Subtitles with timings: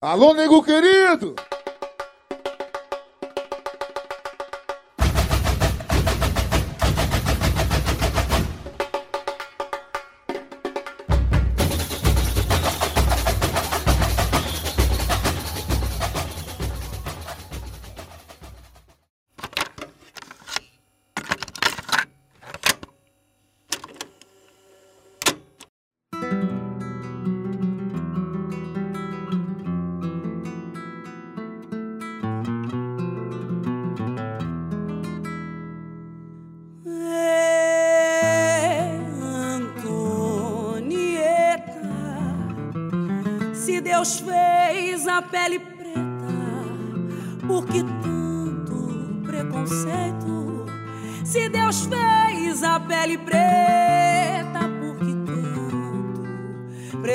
[0.00, 1.34] Alô, nego querido!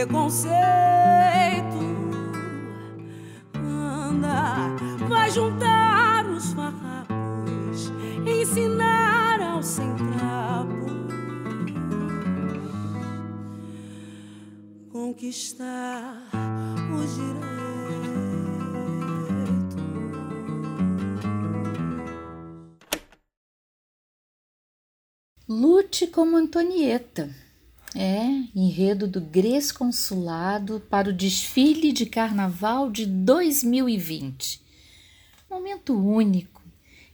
[0.05, 0.53] Preconceito?
[3.55, 4.75] Anda,
[5.07, 7.91] vai juntar os farrapos,
[8.25, 9.93] ensinar ao sem.
[14.91, 16.29] Conquistar
[25.47, 27.29] Lute como Antonieta.
[27.95, 34.61] É, enredo do Gres Consulado para o desfile de carnaval de 2020.
[35.47, 36.61] Momento único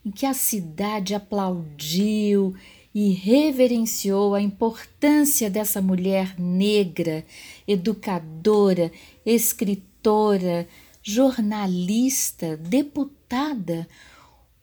[0.06, 2.56] em que a cidade aplaudiu
[2.96, 7.26] e reverenciou a importância dessa mulher negra,
[7.68, 8.90] educadora,
[9.26, 10.66] escritora,
[11.04, 13.86] jornalista, deputada,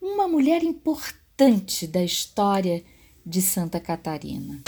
[0.00, 2.82] uma mulher importante da história
[3.24, 4.62] de Santa Catarina.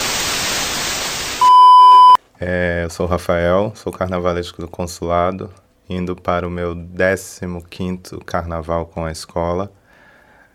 [2.41, 5.53] É, eu sou o Rafael, sou carnavalesco do consulado,
[5.89, 9.69] indo para o meu 15º carnaval com a escola.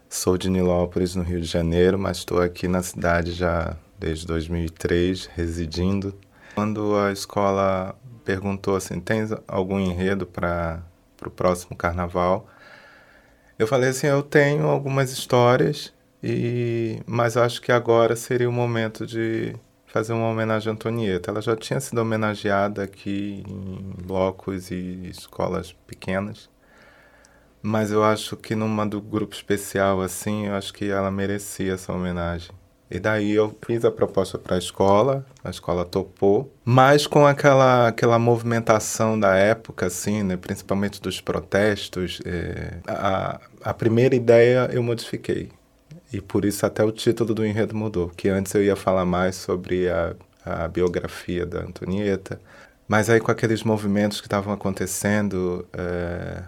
[0.09, 5.27] Sou de Nilópolis, no Rio de Janeiro, mas estou aqui na cidade já desde 2003,
[5.27, 6.19] residindo.
[6.55, 7.95] Quando a escola
[8.25, 10.83] perguntou assim, tens algum enredo para
[11.23, 12.49] o próximo carnaval?
[13.59, 15.93] Eu falei assim, eu tenho algumas histórias,
[16.23, 19.55] e mas acho que agora seria o momento de
[19.95, 21.31] fazer uma homenagem à Antonieta.
[21.31, 26.51] Ela já tinha sido homenageada aqui em blocos e escolas pequenas,
[27.63, 31.93] mas eu acho que numa do grupo especial assim, eu acho que ela merecia essa
[31.93, 32.51] homenagem.
[32.91, 37.87] E daí eu fiz a proposta para a escola, a escola topou, mas com aquela,
[37.87, 44.83] aquela movimentação da época, assim, né, principalmente dos protestos, é, a, a primeira ideia eu
[44.83, 45.51] modifiquei.
[46.15, 49.35] E por isso até o título do enredo mudou, que antes eu ia falar mais
[49.35, 50.15] sobre a,
[50.47, 52.41] a biografia da Antonieta,
[52.87, 56.45] mas aí com aqueles movimentos que estavam acontecendo, é,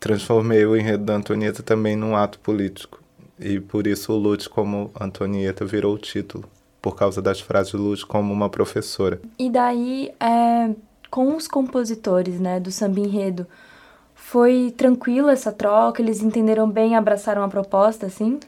[0.00, 3.00] transformei o enredo da Antonieta também num ato político.
[3.38, 6.48] E por isso o Lute como Antonieta virou o título,
[6.82, 9.20] por causa das frases de Lute como uma professora.
[9.38, 10.74] E daí, é,
[11.08, 13.46] com os compositores né, do samba enredo,
[14.12, 16.02] foi tranquila essa troca?
[16.02, 18.40] Eles entenderam bem, abraçaram a proposta, assim?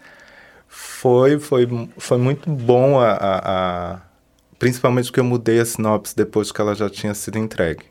[0.69, 1.66] Foi, foi,
[1.97, 4.00] foi muito bom, a, a, a,
[4.59, 7.84] principalmente porque eu mudei a sinopse depois que ela já tinha sido entregue.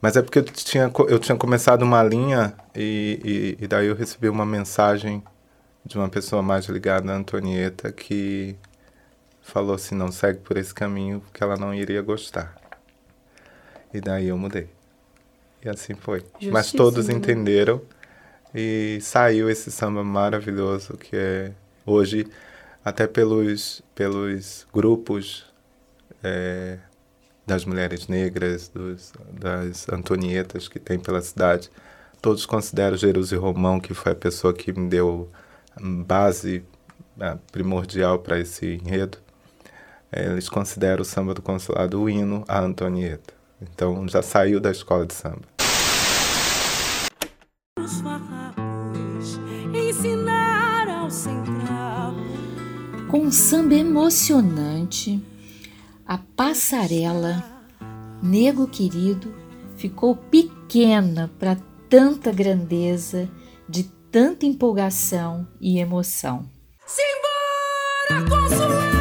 [0.00, 3.96] Mas é porque eu tinha, eu tinha começado uma linha e, e, e, daí eu
[3.96, 5.22] recebi uma mensagem
[5.84, 8.56] de uma pessoa mais ligada à Antonieta que
[9.42, 12.54] falou assim, não segue por esse caminho que ela não iria gostar.
[13.92, 14.68] E daí eu mudei.
[15.64, 16.24] E assim foi.
[16.52, 17.80] Mas todos entenderam
[18.54, 21.52] e saiu esse samba maravilhoso que é
[21.88, 22.26] hoje
[22.84, 25.44] até pelos, pelos grupos
[26.22, 26.78] é,
[27.46, 31.70] das mulheres negras, dos, das Antonietas que tem pela cidade.
[32.20, 35.30] Todos consideram Jerusi Romão, que foi a pessoa que me deu
[35.80, 36.64] base
[37.52, 39.18] primordial para esse enredo.
[40.10, 43.34] É, eles consideram o samba do consulado o hino à Antonieta.
[43.60, 45.57] Então já saiu da escola de samba.
[53.48, 55.24] Samba emocionante,
[56.06, 57.42] a passarela,
[58.22, 59.34] nego querido,
[59.74, 61.56] ficou pequena para
[61.88, 63.26] tanta grandeza,
[63.66, 66.44] de tanta empolgação e emoção.
[66.86, 68.97] Simbora, consulado!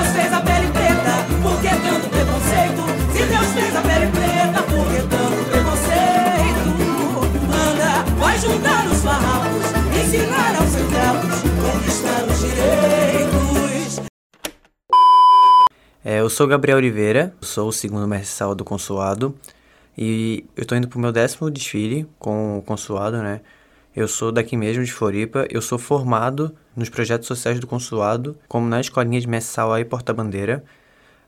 [0.00, 1.12] Deus fez a pele preta,
[1.42, 2.82] por que tanto preconceito?
[3.12, 6.62] Se Deus fez a pele preta, por que tanto preconceito?
[7.46, 9.66] Manda, vai juntar os farrapos,
[10.00, 14.00] ensinar aos seus cravos, conquistar os direitos.
[16.02, 19.34] É, eu sou Gabriel Oliveira, sou o segundo mestre-sala do consulado.
[19.98, 23.42] E eu tô indo pro meu décimo desfile com o consulado, né?
[23.94, 25.46] Eu sou daqui mesmo, de Floripa.
[25.50, 29.84] Eu sou formado nos projetos sociais do consulado, como na escolinha de mestre Sala e
[29.84, 30.64] Porta-Bandeira.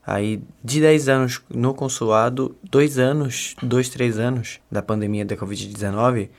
[0.05, 6.29] Aí, de 10 anos no consulado, dois anos, dois, três anos da pandemia da Covid-19,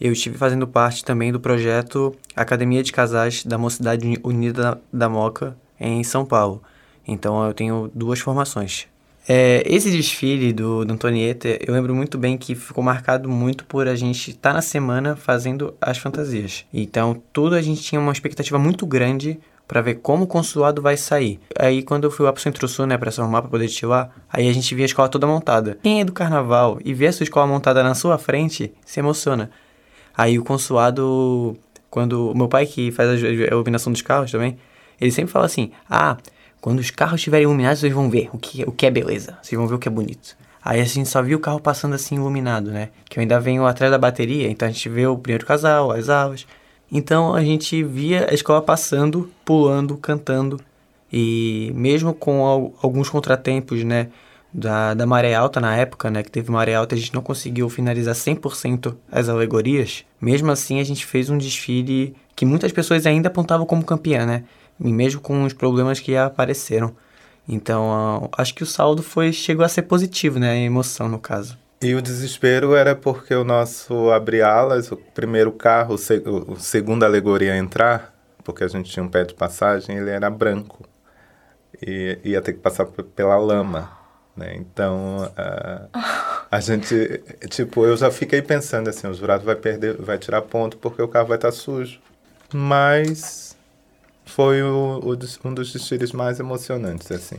[0.00, 5.56] eu estive fazendo parte também do projeto Academia de Casais da Mocidade Unida da Moca,
[5.78, 6.62] em São Paulo.
[7.06, 8.88] Então, eu tenho duas formações.
[9.28, 13.86] É, esse desfile do, do Antonieta, eu lembro muito bem que ficou marcado muito por
[13.86, 16.64] a gente estar tá na semana fazendo as fantasias.
[16.72, 20.96] Então, tudo a gente tinha uma expectativa muito grande para ver como o consulado vai
[20.96, 21.40] sair.
[21.58, 24.48] Aí quando eu fui lá pro Centro-Sul, né, para se arrumar para poder desfilar, aí
[24.48, 25.78] a gente via a escola toda montada.
[25.82, 29.50] Quem é do carnaval e vê a sua escola montada na sua frente, se emociona.
[30.16, 31.56] Aí o consulado,
[31.88, 34.58] quando o meu pai que faz a iluminação dos carros também,
[35.00, 36.18] ele sempre fala assim: "Ah,
[36.62, 39.36] quando os carros estiverem iluminados, vocês vão ver o que, o que é beleza.
[39.42, 40.36] Vocês vão ver o que é bonito.
[40.64, 42.90] Aí a gente só viu o carro passando assim iluminado, né?
[43.10, 46.08] Que eu ainda venho atrás da bateria, então a gente vê o primeiro casal, as
[46.08, 46.46] aulas.
[46.90, 50.60] Então a gente via a escola passando, pulando, cantando.
[51.12, 54.08] E mesmo com alguns contratempos, né?
[54.54, 56.22] Da, da maré alta na época, né?
[56.22, 60.04] Que teve maré alta, a gente não conseguiu finalizar 100% as alegorias.
[60.20, 64.44] Mesmo assim, a gente fez um desfile que muitas pessoas ainda apontavam como campeã, né?
[64.80, 66.94] E mesmo com os problemas que apareceram.
[67.48, 70.50] Então, acho que o saldo foi chegou a ser positivo, né?
[70.50, 71.58] A emoção, no caso.
[71.82, 77.56] E o desespero era porque o nosso abre-alas, o primeiro carro, o, segundo alegoria a
[77.56, 78.14] entrar,
[78.44, 80.84] porque a gente tinha um pé de passagem, ele era branco.
[81.84, 83.90] E ia ter que passar pela lama,
[84.36, 84.54] né?
[84.54, 85.88] Então, uh,
[86.48, 87.20] a gente,
[87.50, 91.08] tipo, eu já fiquei pensando assim, o jurado vai perder, vai tirar ponto porque o
[91.08, 91.98] carro vai estar sujo.
[92.54, 93.41] Mas
[94.34, 97.36] foi o, o, um dos desfiles mais emocionantes, assim.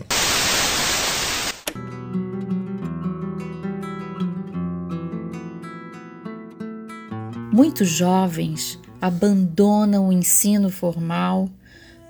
[7.51, 11.49] Muitos jovens abandonam o ensino formal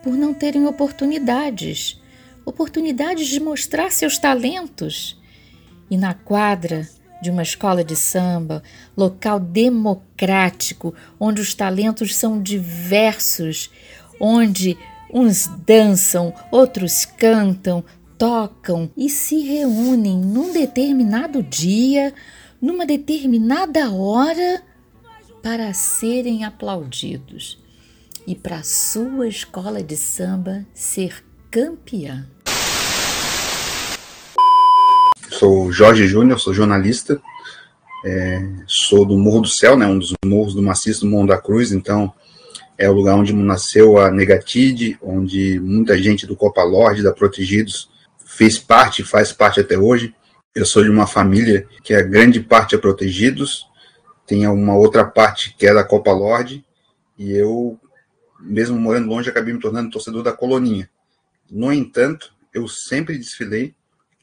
[0.03, 2.01] por não terem oportunidades,
[2.45, 5.19] oportunidades de mostrar seus talentos.
[5.89, 6.87] E na quadra
[7.21, 8.61] de uma escola de samba,
[8.97, 13.71] local democrático, onde os talentos são diversos,
[14.25, 14.77] onde
[15.13, 17.83] uns dançam, outros cantam,
[18.17, 22.13] tocam e se reúnem num determinado dia,
[22.61, 24.63] numa determinada hora,
[25.43, 27.61] para serem aplaudidos
[28.25, 31.21] e para sua escola de samba ser
[31.51, 32.25] campeã.
[35.29, 37.21] Sou Jorge Júnior, sou jornalista,
[38.05, 41.37] é, sou do Morro do Céu, né, um dos morros do maciço do Morro da
[41.37, 42.13] Cruz, então
[42.77, 47.89] é o lugar onde nasceu a Negatide, onde muita gente do Copa Lorde, da Protegidos,
[48.25, 50.13] fez parte, faz parte até hoje.
[50.55, 53.67] Eu sou de uma família que a grande parte é Protegidos,
[54.25, 56.65] tem uma outra parte que é da Copa Lorde,
[57.17, 57.79] e eu,
[58.39, 60.89] mesmo morando longe, acabei me tornando torcedor da Coloninha.
[61.49, 63.75] No entanto, eu sempre desfilei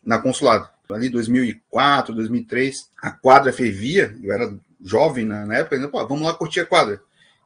[0.04, 0.68] na Consulado.
[0.90, 6.60] Ali 2004, 2003, a quadra fervia, eu era jovem na, época, ainda, vamos lá curtir
[6.60, 7.00] a quadra.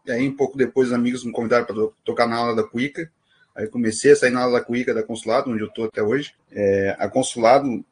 [0.07, 3.11] E aí, um pouco depois, os amigos me convidaram para tocar na aula da Cuica.
[3.55, 6.35] Aí comecei a sair na aula da Cuica da Consulado, onde eu estou até hoje.
[6.51, 7.85] É, a Consulado,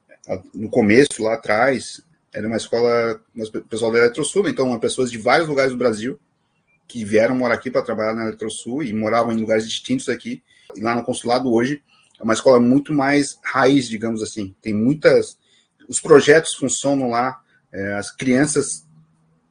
[0.53, 2.03] no começo, lá atrás,
[2.33, 6.19] era uma escola, o pessoal da Eletrosul, então pessoas de vários lugares do Brasil
[6.89, 10.43] que vieram morar aqui para trabalhar na Eletrosul e moravam em lugares distintos aqui.
[10.77, 11.83] E lá no Consulado, hoje,
[12.21, 14.55] é uma escola muito mais raiz, digamos assim.
[14.61, 15.39] Tem muitas.
[15.89, 17.41] Os projetos funcionam lá,
[17.73, 18.87] é, as crianças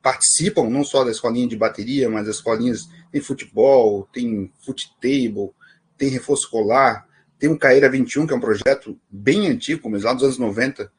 [0.01, 4.51] participam não só da escolinha de bateria, mas as escolinhas tem futebol, tem
[4.99, 5.51] table,
[5.97, 10.23] tem reforço escolar, tem o Caeira 21, que é um projeto bem antigo, começado nos
[10.23, 10.91] anos 90,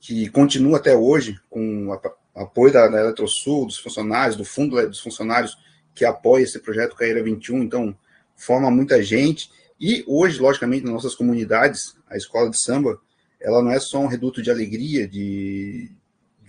[0.00, 1.92] que continua até hoje, com
[2.34, 5.56] apoio da, da Eletrosul, dos funcionários, do fundo dos funcionários
[5.94, 7.96] que apoia esse projeto Caeira 21, então
[8.36, 9.50] forma muita gente.
[9.80, 13.00] E hoje, logicamente, nas nossas comunidades, a escola de samba,
[13.40, 15.90] ela não é só um reduto de alegria, de,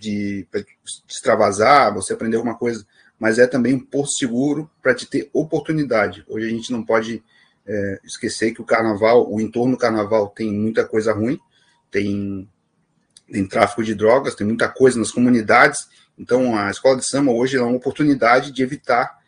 [0.00, 0.46] de
[1.06, 2.86] extravasar, você aprender alguma coisa,
[3.18, 6.24] mas é também um porto seguro para te ter oportunidade.
[6.26, 7.22] Hoje a gente não pode
[7.66, 11.38] é, esquecer que o carnaval, o entorno do carnaval tem muita coisa ruim,
[11.90, 12.48] tem,
[13.30, 15.86] tem tráfico de drogas, tem muita coisa nas comunidades.
[16.18, 19.20] Então a escola de samba hoje é uma oportunidade de evitar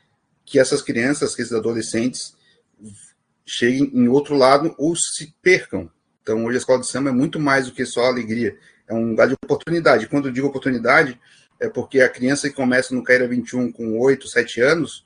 [0.45, 2.35] que essas crianças, que esses adolescentes
[3.45, 5.91] cheguem em outro lado ou se percam.
[6.23, 8.57] Então hoje a escola de samba é muito mais do que só alegria
[8.89, 10.07] é um lugar de oportunidade.
[10.07, 11.19] Quando eu digo oportunidade,
[11.61, 15.05] é porque a criança que começa no Caira 21 com 8, 7 anos,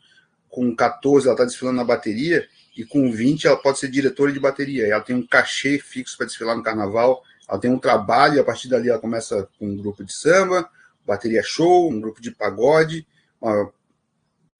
[0.48, 4.40] com 14 ela está desfilando na bateria, e com 20 ela pode ser diretora de
[4.40, 4.86] bateria.
[4.86, 8.44] Ela tem um cachê fixo para desfilar no carnaval, ela tem um trabalho, e a
[8.44, 10.68] partir dali ela começa com um grupo de samba,
[11.06, 13.06] bateria show, um grupo de pagode,
[13.40, 13.70] uma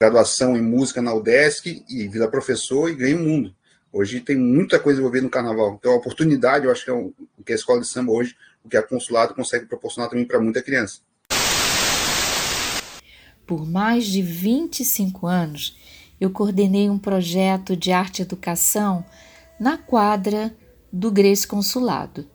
[0.00, 3.54] graduação em música na UDESC e vira professor e ganha o mundo.
[3.92, 5.76] Hoje tem muita coisa envolvida no carnaval.
[5.78, 8.68] Então, a oportunidade, eu acho que é o que a escola de samba hoje, o
[8.68, 11.00] que a consulado consegue proporcionar também para muita criança.
[13.46, 15.76] Por mais de 25 anos,
[16.20, 19.04] eu coordenei um projeto de arte educação
[19.58, 20.52] na quadra
[20.92, 22.28] do Grace Consulado,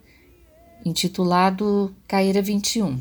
[0.85, 2.97] intitulado Caeira 21.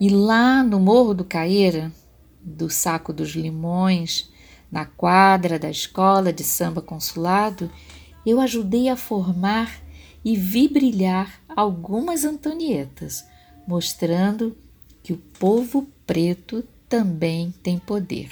[0.00, 1.92] E lá no Morro do Caeira,
[2.40, 4.28] do Saco dos Limões,
[4.72, 7.70] na quadra da Escola de Samba Consulado,
[8.26, 9.70] eu ajudei a formar
[10.24, 13.24] e vi brilhar algumas Antonietas,
[13.66, 14.56] mostrando
[15.02, 18.30] que o povo preto também tem poder.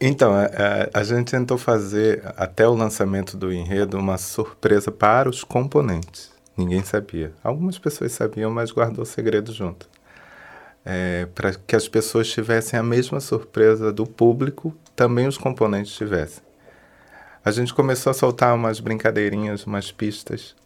[0.00, 4.92] Então, a, é, é, a, gente tentou fazer, até o lançamento do enredo, uma surpresa
[4.92, 6.30] para os componentes.
[6.56, 7.32] Ninguém sabia.
[7.42, 9.88] Algumas pessoas sabiam, mas guardou o segredo junto.
[10.84, 16.45] É, para que as pessoas tivessem a mesma surpresa do público, também os componentes tivessem.
[17.46, 20.56] A gente começou a soltar umas brincadeirinhas, umas pistas,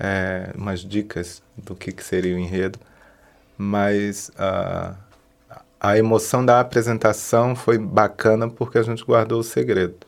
[0.00, 2.78] é, umas dicas do que, que seria o enredo,
[3.58, 4.96] mas uh,
[5.78, 10.06] a emoção da apresentação foi bacana porque a gente guardou o segredo.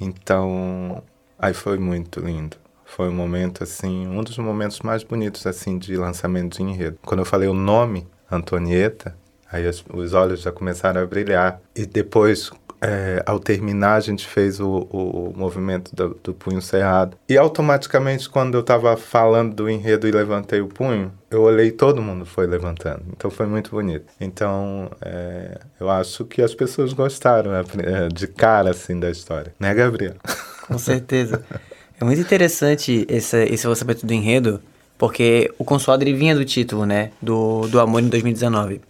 [0.00, 1.00] Então,
[1.38, 2.56] aí foi muito lindo.
[2.84, 6.98] Foi um momento assim, um dos momentos mais bonitos assim de lançamento de enredo.
[7.06, 9.16] Quando eu falei o nome Antonieta,
[9.48, 9.62] aí
[9.94, 11.60] os olhos já começaram a brilhar.
[11.72, 17.16] E depois é, ao terminar, a gente fez o, o, movimento do, do, punho cerrado.
[17.28, 22.00] E automaticamente, quando eu estava falando do enredo e levantei o punho, eu olhei todo
[22.00, 23.02] mundo foi levantando.
[23.16, 24.06] Então foi muito bonito.
[24.20, 29.52] Então é, eu acho que as pessoas gostaram né, é, de cara assim da história,
[29.58, 30.14] né, Gabriel?
[30.66, 31.42] Com certeza.
[32.00, 34.62] É muito interessante esse, esse lançamento do enredo,
[34.96, 38.80] porque o consulado vinha do título, né, do, do Amor em 2019.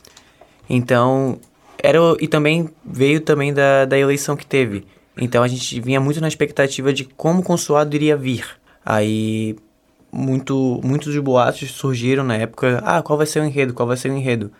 [0.68, 1.40] Então,
[1.82, 4.86] era, e também veio também da, da eleição que teve.
[5.16, 8.44] Então a gente vinha muito na expectativa de como o consulado iria vir.
[8.84, 9.56] Aí
[10.10, 13.96] muito, muitos dos boatos surgiram na época, ah, qual vai ser o enredo, qual vai
[13.96, 14.50] ser o enredo.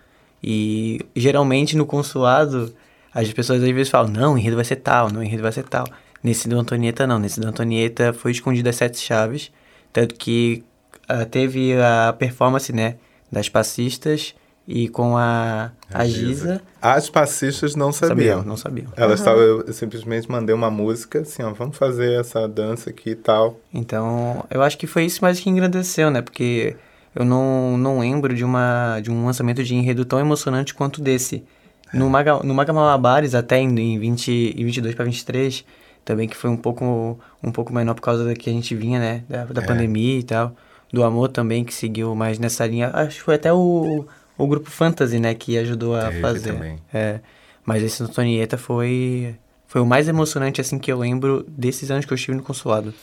[0.42, 2.72] E geralmente no consulado
[3.12, 5.52] as pessoas às vezes falam, não, o enredo vai ser tal, não, o enredo vai
[5.52, 5.86] ser tal.
[6.22, 9.50] Nesse do Antonieta não, nesse do Antonieta foi escondido as sete chaves,
[9.92, 10.64] tanto que
[11.10, 12.96] uh, teve a performance, né,
[13.30, 14.34] das passistas
[14.70, 16.60] e com a, a, Giza.
[16.80, 18.16] As passistas não sabiam.
[18.16, 18.92] sabiam não sabiam.
[18.94, 19.62] Elas estavam, uhum.
[19.66, 23.58] eu simplesmente mandei uma música assim, ó, vamos fazer essa dança aqui e tal.
[23.72, 26.20] Então, eu acho que foi isso mais que engrandeceu, né?
[26.20, 26.76] Porque
[27.16, 31.42] eu não, não lembro de, uma, de um lançamento de enredo tão emocionante quanto desse.
[31.90, 31.96] É.
[31.96, 35.64] No, Maga, no Maga Malabares, até em, em, 20, em 22 para 23,
[36.04, 39.00] também que foi um pouco, um pouco menor por causa da que a gente vinha,
[39.00, 39.24] né?
[39.26, 39.66] Da, da é.
[39.66, 40.54] pandemia e tal.
[40.92, 42.90] Do amor também, que seguiu mais nessa linha.
[42.92, 44.06] Acho que foi até o
[44.38, 46.52] o grupo Fantasy, né, que ajudou a Teve fazer.
[46.52, 46.78] Também.
[46.94, 47.20] É,
[47.66, 52.12] mas esse Antonieta foi foi o mais emocionante assim que eu lembro desses anos que
[52.12, 52.94] eu estive no consulado.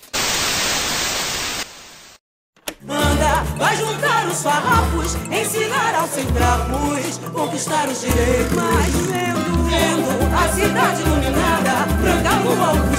[2.81, 8.53] Manda, vai juntar os farrapos, ensinar aos sem trapos, conquistar os direitos.
[8.55, 12.94] Mas vendo, vendo a cidade iluminada, branca lua ofuscada,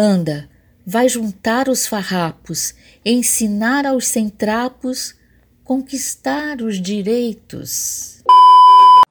[0.00, 0.48] Anda,
[0.86, 2.74] vai juntar os farrapos,
[3.04, 5.16] ensinar aos sem trapos,
[5.64, 8.18] conquistar os direitos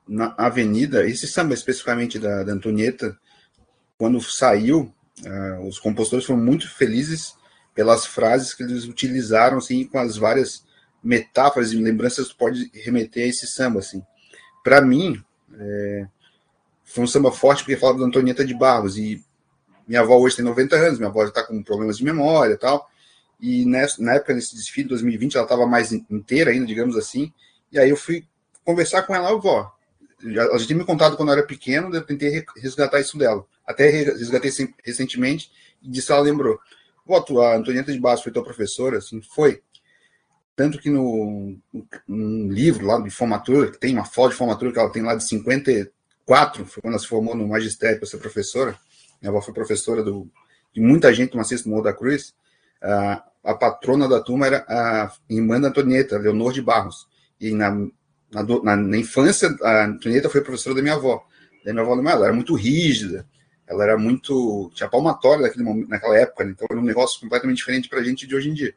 [0.07, 3.17] na avenida, esse samba especificamente da, da Antonieta,
[3.97, 4.93] quando saiu,
[5.25, 7.35] uh, os compositores foram muito felizes
[7.75, 10.65] pelas frases que eles utilizaram, assim, com as várias
[11.03, 14.01] metáforas e lembranças que pode remeter a esse samba, assim.
[14.63, 15.21] Para mim,
[15.59, 16.07] é,
[16.83, 19.23] foi um samba forte porque falava da Antonieta de Barros e
[19.87, 22.57] minha avó hoje tem 90 anos, minha avó já está com problemas de memória e
[22.57, 22.89] tal,
[23.39, 27.31] e nessa, na época, nesse desfile, 2020, ela estava mais inteira ainda, digamos assim,
[27.71, 28.25] e aí eu fui
[28.63, 29.71] conversar com ela, avó,
[30.23, 33.45] ela já tinha me contado quando eu era pequeno, eu tentei resgatar isso dela.
[33.65, 34.51] Até resgatei
[34.83, 35.51] recentemente
[35.81, 36.59] e disse ela lembrou.
[37.05, 38.97] Voto, a Antonieta de Bastos foi tua professora?
[38.97, 39.61] Assim, foi.
[40.55, 41.57] Tanto que no,
[42.07, 45.13] no livro lá de formatura, que tem uma foto de formatura que ela tem lá
[45.13, 45.91] de 50,
[46.25, 48.77] quatro, foi quando ela se formou no magistério para ser professora.
[49.21, 50.29] Minha avó foi professora do,
[50.73, 52.33] de muita gente do Maciço Morro da Cruz.
[52.81, 57.07] Uh, a patrona da turma era a irmã da Antonieta, Leonor de Barros.
[57.39, 57.71] E na,
[58.31, 61.25] na, na, na infância, a Antonieta foi professora da minha avó.
[61.63, 63.25] Da minha avó, ela era muito rígida,
[63.67, 64.71] ela era muito.
[64.73, 66.51] tinha palmatória naquele momento, naquela época, né?
[66.51, 68.73] então era um negócio completamente diferente para a gente de hoje em dia.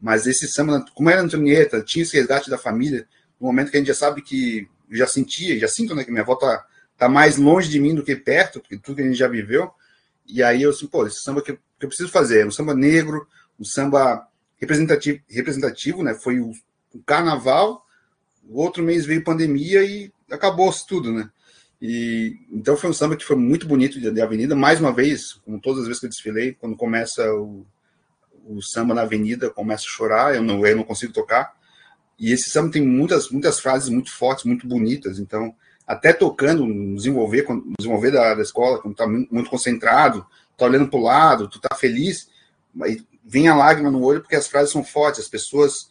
[0.00, 3.06] Mas esse samba, como era Antonieta, tinha esse resgate da família,
[3.40, 4.68] no momento que a gente já sabe que.
[4.90, 6.64] já sentia, já sinto, né, que minha avó tá,
[6.96, 9.70] tá mais longe de mim do que perto, porque tudo que a gente já viveu.
[10.26, 13.26] E aí eu assim, pô, esse samba que, eu preciso fazer, é um samba negro,
[13.60, 14.26] um samba
[14.56, 16.14] representativo, representativo né?
[16.14, 16.52] Foi o,
[16.94, 17.84] o carnaval,
[18.48, 21.30] o outro mês veio pandemia e acabou-se tudo, né?
[21.80, 24.56] E, então foi um samba que foi muito bonito de, de, avenida.
[24.56, 27.66] Mais uma vez, como todas as vezes que eu desfilei, quando começa o,
[28.46, 31.54] o samba na avenida, começa a chorar, eu não, eu não consigo tocar.
[32.18, 35.18] E esse samba tem muitas, muitas frases muito fortes, muito bonitas.
[35.18, 35.54] Então,
[35.86, 37.46] até tocando, desenvolver,
[37.78, 40.26] desenvolver da, da escola, quando tá muito concentrado,
[40.56, 42.28] tá olhando para o lado, tu tá feliz,
[43.24, 45.90] vem a lágrima no olho porque as frases são fortes, as pessoas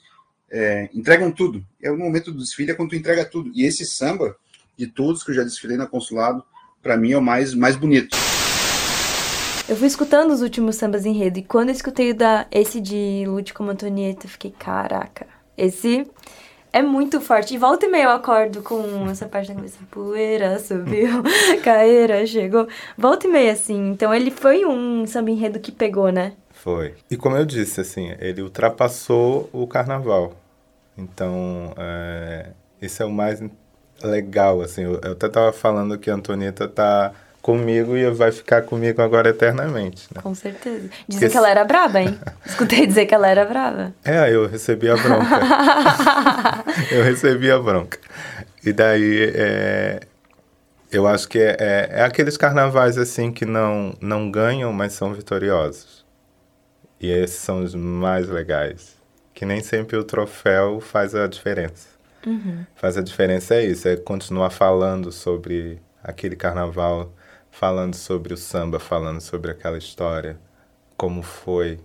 [0.51, 1.65] é, entregam tudo.
[1.81, 3.51] É o momento do desfile é quando tu entrega tudo.
[3.53, 4.35] E esse samba,
[4.77, 6.43] de todos que eu já desfilei na consulado,
[6.81, 8.15] para mim é o mais, mais bonito.
[9.67, 13.53] Eu fui escutando os últimos sambas enredo e quando eu escutei da, esse de Lute
[13.53, 15.25] como Antonieta, eu fiquei, caraca,
[15.57, 16.05] esse
[16.73, 17.53] é muito forte.
[17.53, 19.77] E volta e meia eu acordo com essa parte da cabeça.
[19.91, 21.21] Poeira subiu,
[21.63, 22.67] caeira chegou.
[22.97, 23.91] Volta e meia, assim.
[23.91, 26.33] Então ele foi um samba enredo que pegou, né?
[26.51, 26.95] Foi.
[27.11, 30.33] E como eu disse, assim, ele ultrapassou o carnaval.
[30.97, 32.47] Então, é,
[32.81, 33.41] esse é o mais
[34.03, 34.81] legal, assim.
[34.81, 39.29] Eu, eu até tava falando que a Antonieta tá comigo e vai ficar comigo agora
[39.29, 40.07] eternamente.
[40.15, 40.21] Né?
[40.21, 40.89] Com certeza.
[41.07, 41.29] Dizem Porque...
[41.29, 42.17] que ela era braba, hein?
[42.43, 43.93] Escutei dizer que ela era braba.
[44.03, 45.41] É, eu recebi a bronca.
[46.89, 47.99] eu recebi a bronca.
[48.65, 49.99] E daí, é,
[50.89, 55.13] eu acho que é, é, é, aqueles carnavais assim que não, não ganham, mas são
[55.13, 56.05] vitoriosos.
[56.97, 58.95] E esses são os mais legais.
[59.33, 61.89] Que nem sempre o troféu faz a diferença.
[62.25, 62.65] Uhum.
[62.73, 67.11] Faz a diferença é isso, é continuar falando sobre aquele carnaval,
[67.53, 70.37] falando sobre o samba, falando sobre aquela história,
[70.97, 71.79] como foi.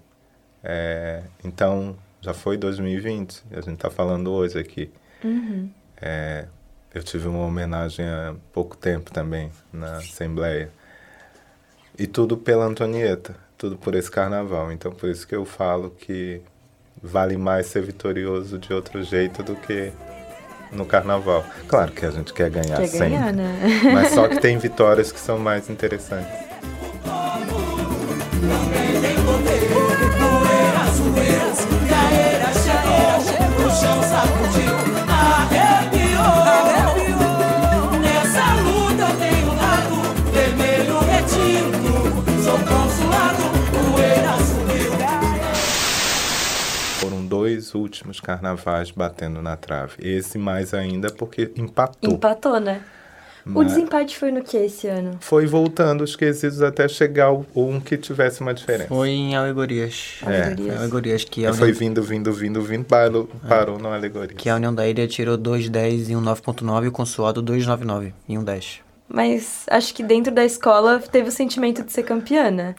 [0.65, 4.91] É, então, já foi 2020, a gente está falando hoje aqui.
[5.23, 5.71] Uhum.
[6.01, 6.47] É,
[6.93, 10.71] eu tive uma homenagem há pouco tempo também na Assembleia.
[11.99, 14.71] E tudo pela Antonieta tudo por esse carnaval.
[14.73, 16.41] Então, por isso que eu falo que
[17.03, 19.93] vale mais ser vitorioso de outro jeito do que
[20.73, 21.45] no carnaval.
[21.67, 23.59] Claro que a gente quer ganhar quer sempre, ganhar, né?
[23.93, 26.49] mas só que tem vitórias que são mais interessantes.
[47.69, 49.95] Dois últimos carnavais batendo na trave.
[50.01, 52.11] Esse mais ainda porque empatou.
[52.11, 52.83] Empatou, né?
[53.45, 55.17] Mas o desempate foi no que esse ano?
[55.21, 58.89] Foi voltando os quesitos até chegar um que tivesse uma diferença.
[58.89, 60.19] Foi em alegorias.
[60.27, 60.43] É.
[60.43, 60.77] Alegorias.
[60.77, 61.55] alegorias que União...
[61.55, 63.49] Foi vindo, vindo, vindo, vindo, parou, é.
[63.49, 64.37] parou na alegoria.
[64.37, 68.37] Que a União da Ilha tirou 2,10 em um 9.9 e o Consoado 2,99 em
[68.37, 68.81] um 10.
[69.09, 72.75] Mas acho que dentro da escola teve o sentimento de ser campeã, né?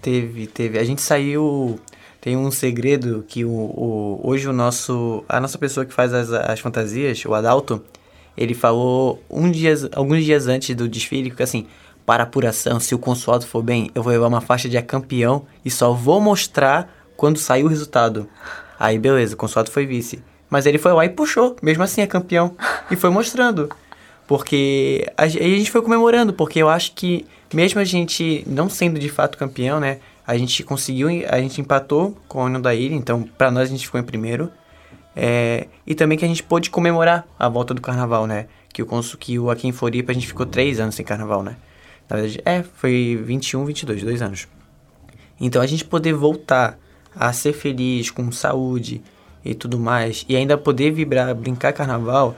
[0.00, 0.78] Teve, teve.
[0.78, 1.80] A gente saiu
[2.22, 6.30] tem um segredo que o, o, hoje o nosso a nossa pessoa que faz as,
[6.32, 7.82] as fantasias, o Adalto,
[8.36, 11.66] ele falou um dia, alguns dias antes do desfile que assim,
[12.06, 15.70] para apuração, se o consulado for bem, eu vou levar uma faixa de campeão e
[15.70, 18.28] só vou mostrar quando sair o resultado.
[18.78, 20.22] Aí beleza, o consulado foi vice.
[20.48, 22.54] Mas ele foi lá e puxou, mesmo assim é campeão.
[22.88, 23.68] E foi mostrando.
[24.28, 29.00] Porque a, a gente foi comemorando, porque eu acho que mesmo a gente não sendo
[29.00, 29.98] de fato campeão, né?
[30.26, 33.72] A gente conseguiu, a gente empatou com a União da Ilha, então para nós a
[33.72, 34.50] gente ficou em primeiro.
[35.14, 38.46] É, e também que a gente pôde comemorar a volta do carnaval, né?
[38.72, 38.86] Que o
[39.18, 41.56] que o aqui em Floripa a gente ficou três anos sem carnaval, né?
[42.08, 44.48] Na verdade, é, foi 21, 22, dois anos.
[45.40, 46.78] Então a gente poder voltar
[47.14, 49.02] a ser feliz, com saúde
[49.44, 52.36] e tudo mais, e ainda poder vibrar, brincar carnaval,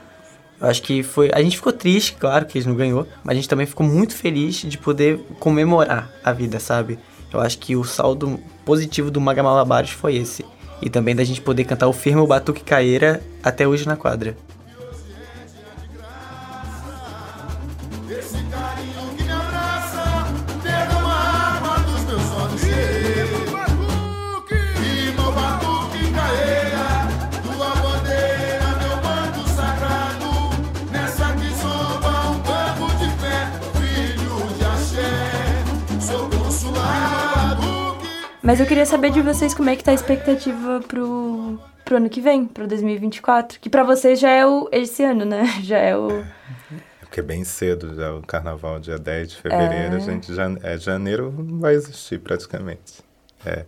[0.59, 1.29] eu acho que foi.
[1.33, 4.15] A gente ficou triste, claro, que eles não ganhou, mas a gente também ficou muito
[4.15, 6.97] feliz de poder comemorar a vida, sabe?
[7.35, 10.45] Eu acho que o saldo positivo do Magamalabares foi esse.
[10.81, 14.37] E também da gente poder cantar o Firme o Batuque Caeira até hoje na quadra.
[38.45, 42.07] Mas eu queria saber de vocês como é que tá a expectativa pro, pro ano
[42.07, 43.59] que vem, pro 2024.
[43.59, 45.45] Que pra vocês já é o esse ano, né?
[45.63, 46.23] Já é o.
[46.99, 49.97] Porque é bem cedo já o carnaval, dia 10 de fevereiro, é.
[49.97, 50.45] a gente já.
[50.61, 53.01] É, janeiro não vai existir praticamente.
[53.43, 53.65] É.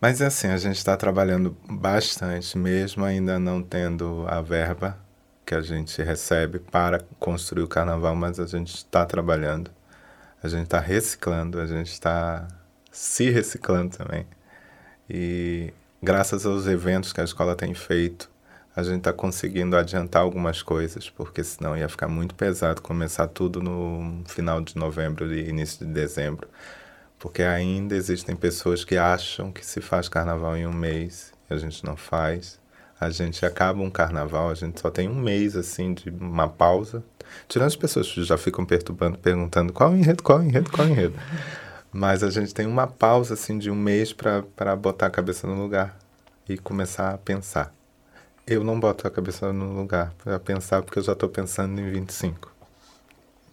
[0.00, 4.96] Mas é assim, a gente está trabalhando bastante, mesmo ainda não tendo a verba
[5.44, 9.68] que a gente recebe para construir o carnaval, mas a gente está trabalhando,
[10.40, 12.46] a gente está reciclando, a gente está
[12.90, 14.26] se reciclando também.
[15.08, 15.72] E
[16.02, 18.30] graças aos eventos que a escola tem feito,
[18.74, 23.62] a gente está conseguindo adiantar algumas coisas, porque senão ia ficar muito pesado começar tudo
[23.62, 26.48] no final de novembro e início de dezembro
[27.20, 31.58] porque ainda existem pessoas que acham que se faz carnaval em um mês e a
[31.58, 32.58] gente não faz.
[32.98, 37.04] A gente acaba um carnaval, a gente só tem um mês assim de uma pausa.
[37.46, 41.14] Tirando as pessoas que já ficam perturbando, perguntando qual enredo, qual enredo, qual enredo.
[41.92, 45.60] Mas a gente tem uma pausa assim de um mês para botar a cabeça no
[45.60, 45.96] lugar
[46.48, 47.72] e começar a pensar.
[48.46, 51.90] Eu não boto a cabeça no lugar para pensar porque eu já estou pensando em
[51.90, 52.52] 25.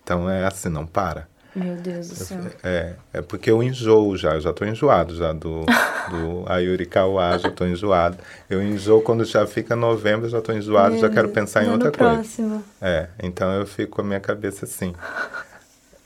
[0.03, 1.27] Então é assim, não para.
[1.55, 2.39] Meu Deus do céu.
[2.63, 5.65] É, é porque eu enjoo já, eu já estou enjoado já do,
[6.09, 8.17] do Ayuri Kawá, já estou enjoado.
[8.47, 12.13] Eu enjoo quando já fica novembro, já estou enjoado, já quero pensar em outra coisa.
[12.13, 12.63] Próximo.
[12.79, 14.93] É, então eu fico com a minha cabeça assim.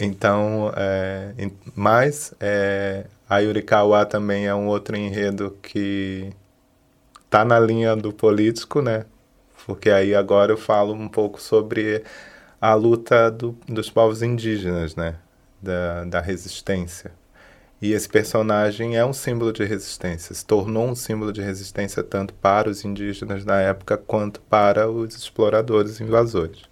[0.03, 1.33] Então, é,
[1.75, 6.33] mas é, Ayuri Kawá também é um outro enredo que
[7.29, 9.05] tá na linha do político, né?
[9.65, 12.03] Porque aí agora eu falo um pouco sobre
[12.59, 15.15] a luta do, dos povos indígenas, né?
[15.61, 17.11] da, da resistência.
[17.81, 22.33] E esse personagem é um símbolo de resistência, se tornou um símbolo de resistência tanto
[22.35, 26.63] para os indígenas da época quanto para os exploradores invasores.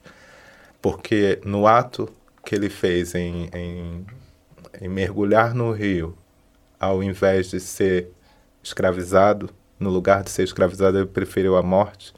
[0.81, 2.09] Porque no ato
[2.49, 4.05] que ele fez em, em,
[4.81, 6.17] em mergulhar no rio,
[6.79, 8.09] ao invés de ser
[8.63, 12.12] escravizado, no lugar de ser escravizado, ele preferiu a morte,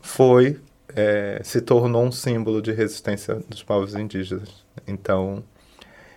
[0.00, 0.60] foi,
[0.94, 4.64] é, se tornou um símbolo de resistência dos povos indígenas.
[4.86, 5.42] Então,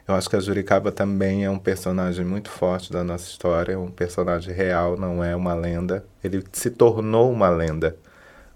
[0.07, 3.89] eu acho que a Juricaba também é um personagem muito forte da nossa história, um
[3.89, 6.05] personagem real, não é uma lenda.
[6.23, 7.97] Ele se tornou uma lenda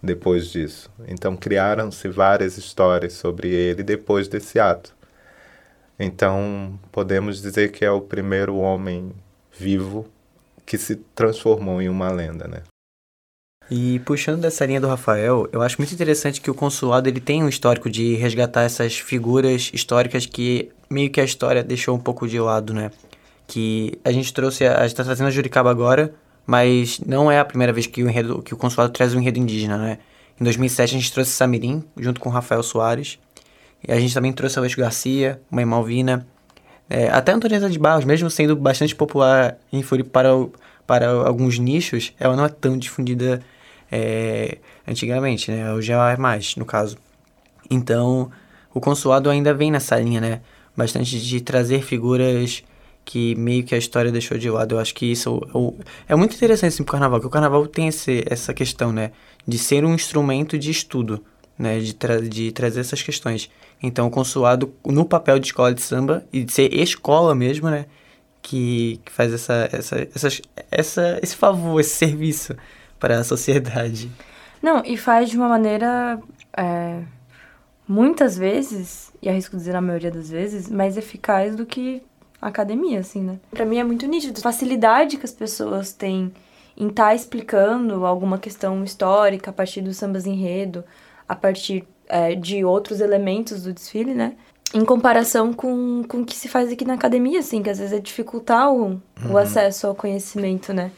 [0.01, 0.91] depois disso.
[1.07, 4.95] Então criaram-se várias histórias sobre ele depois desse ato.
[5.99, 9.11] Então podemos dizer que é o primeiro homem
[9.51, 10.07] vivo
[10.65, 12.63] que se transformou em uma lenda, né?
[13.71, 17.43] E puxando dessa linha do Rafael, eu acho muito interessante que o consulado ele tem
[17.43, 22.27] um histórico de resgatar essas figuras históricas que meio que a história deixou um pouco
[22.27, 22.89] de lado, né?
[23.45, 26.13] Que a gente trouxe, a, gente tá trazendo a Juricaba agora,
[26.49, 29.37] mas não é a primeira vez que o, enredo, que o consulado traz um enredo
[29.37, 29.99] indígena, né?
[30.41, 33.19] Em 2007 a gente trouxe Samirim, junto com Rafael Soares.
[33.87, 36.25] E a gente também trouxe Aleixo Garcia, Mãe Malvina.
[36.89, 40.29] É, até Antonieta de Barros, mesmo sendo bastante popular em Floripa para,
[40.87, 43.43] para alguns nichos, ela não é tão difundida
[43.91, 44.57] é,
[44.87, 45.71] antigamente, né?
[45.71, 46.97] Hoje é mais, no caso.
[47.69, 48.31] Então,
[48.73, 50.41] o consulado ainda vem nessa linha, né?
[50.75, 52.63] Bastante de trazer figuras
[53.09, 54.75] que meio que a história deixou de lado.
[54.75, 55.41] Eu acho que isso
[56.07, 59.11] é, é muito interessante assim, pro carnaval, que o carnaval tem esse, essa questão, né?
[59.47, 61.25] De ser um instrumento de estudo,
[61.57, 61.79] né?
[61.79, 63.49] De, tra de trazer essas questões.
[63.81, 67.87] Então, o consulado, no papel de escola de samba, e de ser escola mesmo, né?
[68.43, 70.07] Que, que faz essa, essa,
[70.69, 72.55] essa, esse favor, esse serviço
[72.99, 74.11] para a sociedade.
[74.61, 76.19] Não, e faz de uma maneira,
[76.55, 76.99] é,
[77.87, 82.03] muitas vezes, e arrisco dizer na maioria das vezes, mais eficaz do que
[82.47, 83.39] academia, assim, né?
[83.51, 84.39] Pra mim é muito nítido.
[84.39, 86.31] A facilidade que as pessoas têm
[86.77, 90.83] em estar tá explicando alguma questão histórica a partir dos sambas enredo,
[91.27, 94.33] a partir é, de outros elementos do desfile, né?
[94.73, 97.93] Em comparação com, com o que se faz aqui na academia, assim, que às vezes
[97.93, 99.01] é dificultar o, uhum.
[99.31, 100.91] o acesso ao conhecimento, né?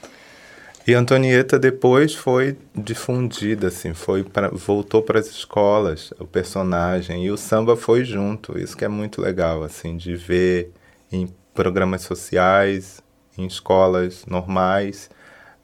[0.85, 7.31] E Antonieta depois foi difundida, assim, foi pra, voltou para as escolas, o personagem, e
[7.31, 8.57] o samba foi junto.
[8.57, 10.71] Isso que é muito legal, assim, de ver
[11.11, 13.01] em programas sociais,
[13.37, 15.09] em escolas normais,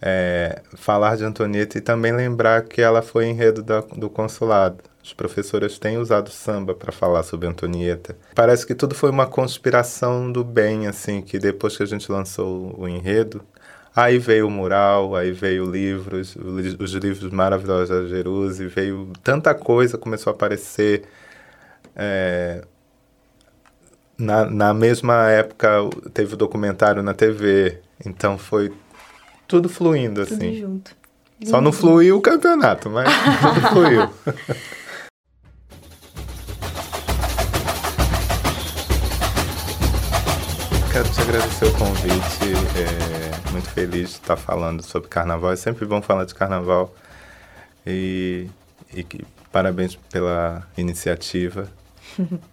[0.01, 4.83] é, falar de Antonieta e também lembrar que ela foi enredo da, do consulado.
[5.03, 8.17] As professoras têm usado samba para falar sobre Antonieta.
[8.35, 12.75] Parece que tudo foi uma conspiração do bem, assim, que depois que a gente lançou
[12.77, 13.41] o enredo,
[13.97, 19.97] Aí veio o mural, aí veio livros, os livros maravilhosos da Jeruse, veio tanta coisa
[19.97, 21.05] começou a aparecer.
[21.95, 22.63] É,
[24.17, 25.69] na, na mesma época
[26.13, 28.73] teve o documentário na TV, então foi
[29.47, 30.37] tudo fluindo assim.
[30.37, 30.97] Tudo junto.
[31.45, 33.07] Só não fluiu o campeonato, mas
[33.41, 34.09] tudo fluiu.
[40.97, 42.43] quero te agradecer o convite.
[42.75, 45.51] É, muito feliz de estar falando sobre carnaval.
[45.51, 46.91] É sempre bom falar de carnaval.
[47.85, 48.47] E,
[48.91, 51.69] e que, parabéns pela iniciativa.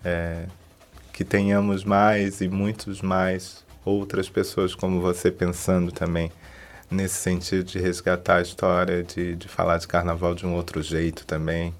[0.04, 0.44] É,
[1.14, 6.30] que tenhamos mais e muitos mais outras pessoas como você pensando também
[6.90, 11.24] nesse sentido de resgatar a história, de, de falar de carnaval de um outro jeito
[11.24, 11.72] também.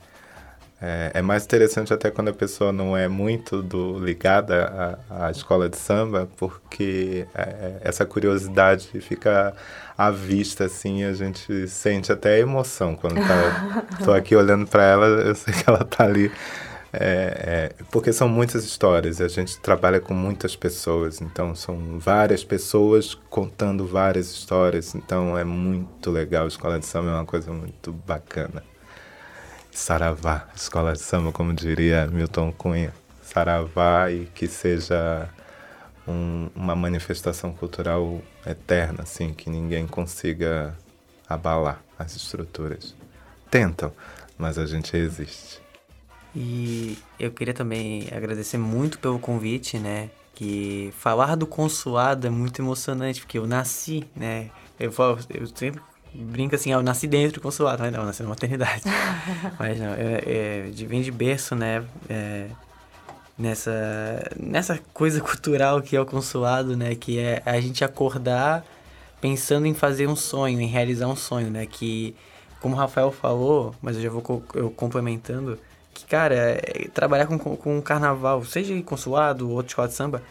[0.80, 5.30] É, é, mais interessante até quando a pessoa não é muito do, ligada à, à
[5.30, 9.54] escola de samba, porque é, essa curiosidade fica
[9.96, 15.06] à vista, assim, a gente sente até emoção quando tá, tô aqui olhando para ela,
[15.06, 16.30] eu sei que ela tá ali.
[17.00, 22.44] É, é, porque são muitas histórias, a gente trabalha com muitas pessoas, então são várias
[22.44, 26.44] pessoas contando várias histórias, então é muito legal.
[26.44, 28.62] A escola de samba é uma coisa muito bacana.
[29.72, 32.94] Saravá, escola de samba, como diria Milton Cunha.
[33.22, 35.28] Saravá e que seja
[36.06, 40.76] um, uma manifestação cultural eterna, assim, que ninguém consiga
[41.28, 42.94] abalar as estruturas.
[43.50, 43.92] Tentam,
[44.38, 45.63] mas a gente existe.
[46.34, 50.10] E eu queria também agradecer muito pelo convite, né?
[50.34, 54.50] Que falar do consulado é muito emocionante, porque eu nasci, né?
[54.78, 55.80] Eu, falo, eu sempre
[56.12, 58.82] brinca assim, ah, eu nasci dentro do consulado, mas não, eu nasci na maternidade.
[59.58, 61.84] mas não, é, de, vem de berço, né?
[62.08, 62.48] É,
[63.38, 66.96] nessa, nessa coisa cultural que é o consulado, né?
[66.96, 68.64] Que é a gente acordar
[69.20, 71.64] pensando em fazer um sonho, em realizar um sonho, né?
[71.64, 72.14] Que,
[72.60, 75.58] como o Rafael falou, mas eu já vou eu complementando,
[76.08, 80.22] cara, é, trabalhar com, com carnaval, seja consulado ou outra escola de samba,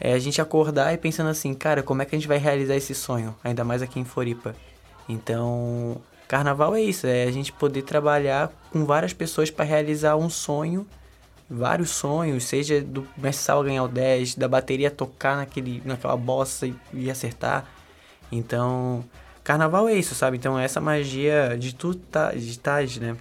[0.00, 2.76] é a gente acordar e pensando assim, cara, como é que a gente vai realizar
[2.76, 3.34] esse sonho?
[3.42, 4.54] Ainda mais aqui em Floripa.
[5.08, 10.28] Então, carnaval é isso, é a gente poder trabalhar com várias pessoas para realizar um
[10.28, 10.86] sonho,
[11.48, 16.74] vários sonhos, seja do mensal ganhar o 10, da bateria tocar naquele, naquela bossa e,
[16.92, 17.64] e acertar.
[18.30, 19.04] Então,
[19.44, 20.36] carnaval é isso, sabe?
[20.36, 23.16] Então, essa magia de tu tá, de estar, né?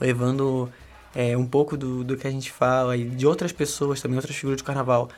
[0.00, 0.70] Levando
[1.14, 4.36] é, um pouco do, do que a gente fala e de outras pessoas também, outras
[4.36, 5.08] figuras do carnaval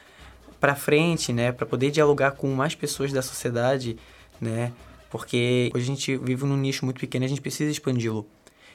[0.60, 1.52] para frente, né?
[1.52, 3.96] Para poder dialogar com mais pessoas da sociedade,
[4.40, 4.72] né?
[5.14, 8.26] porque hoje a gente vive num nicho muito pequeno e a gente precisa expandi-lo.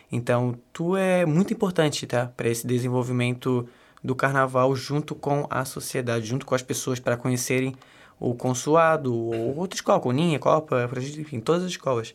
[0.09, 2.27] Então, tu é muito importante, tá?
[2.27, 3.67] Para esse desenvolvimento
[4.01, 7.75] do carnaval junto com a sociedade, junto com as pessoas para conhecerem
[8.17, 12.13] o consulado, ou outra escola, Coninha, Copa, enfim, todas as escolas.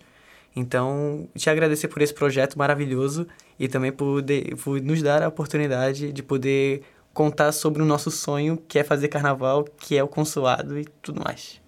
[0.57, 3.27] Então, te agradecer por esse projeto maravilhoso
[3.59, 4.23] e também por,
[4.63, 9.09] por nos dar a oportunidade de poder contar sobre o nosso sonho, que é fazer
[9.09, 11.63] carnaval, que é o consulado e tudo mais.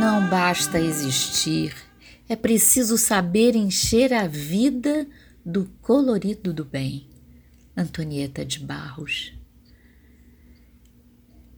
[0.00, 1.74] Não basta existir,
[2.28, 5.06] é preciso saber encher a vida
[5.44, 7.08] do colorido do bem.
[7.76, 9.32] Antonieta de Barros.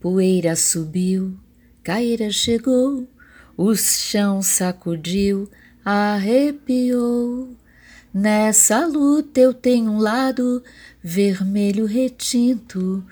[0.01, 1.38] Poeira subiu,
[1.83, 3.07] caíra chegou,
[3.57, 5.49] o chão sacudiu,
[5.85, 7.57] arrepiou.
[8.12, 10.62] Nessa luta eu tenho um lado
[11.03, 13.05] vermelho retinto,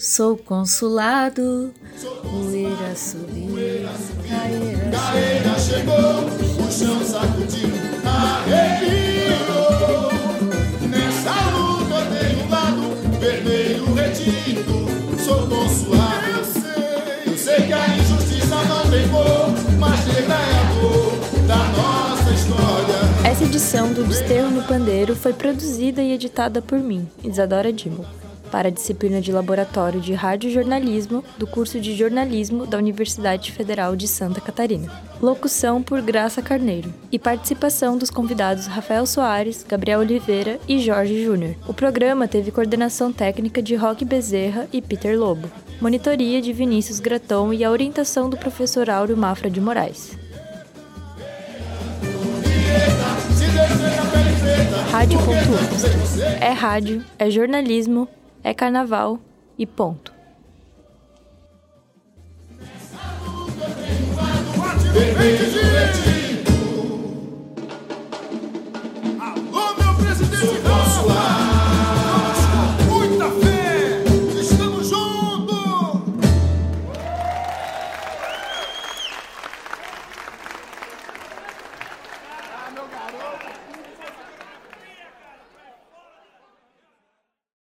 [0.00, 1.74] Sou consulado,
[2.22, 3.54] poeira subiu,
[4.26, 6.24] caeira chegou,
[6.58, 7.68] o chão sacudiu,
[8.02, 9.60] arrepiou.
[10.88, 14.72] Nessa luta eu tenho um lado vermelho retinto,
[15.22, 16.30] sou consulado.
[16.34, 17.99] Eu sei, eu sei que a
[23.24, 28.04] Essa edição do Desterro no Pandeiro foi produzida e editada por mim, Isadora Dimo
[28.50, 34.08] para a disciplina de Laboratório de Radiojornalismo do curso de Jornalismo da Universidade Federal de
[34.08, 34.92] Santa Catarina.
[35.22, 41.54] Locução por Graça Carneiro e participação dos convidados Rafael Soares, Gabriel Oliveira e Jorge Júnior.
[41.66, 45.48] O programa teve coordenação técnica de Roque Bezerra e Peter Lobo,
[45.80, 50.18] monitoria de Vinícius Graton e a orientação do professor Áureo Mafra de Moraes.
[54.90, 58.08] Rádio Ponto É rádio, é jornalismo,
[58.44, 59.18] é carnaval
[59.56, 60.12] e ponto.
[69.18, 71.39] Alô, meu presidente!